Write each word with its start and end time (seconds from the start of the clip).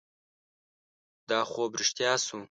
دا 1.29 1.39
خوب 1.51 1.71
رښتیا 1.79 2.13
شو. 2.25 2.39